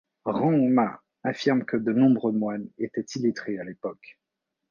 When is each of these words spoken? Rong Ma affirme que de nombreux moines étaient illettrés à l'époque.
Rong 0.25 0.67
Ma 0.71 0.99
affirme 1.21 1.63
que 1.63 1.77
de 1.77 1.93
nombreux 1.93 2.31
moines 2.31 2.67
étaient 2.79 3.05
illettrés 3.17 3.59
à 3.59 3.63
l'époque. 3.63 4.17